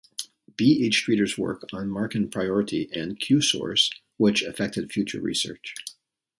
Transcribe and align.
B. 0.55 0.83
H. 0.87 0.95
Streeter's 0.95 1.37
work 1.37 1.61
on 1.71 1.87
Markan 1.87 2.31
priority 2.31 2.89
and 2.91 3.19
Q 3.19 3.39
source 3.39 3.91
which 4.17 4.41
affected 4.41 4.91
future 4.91 5.21
research. 5.21 5.75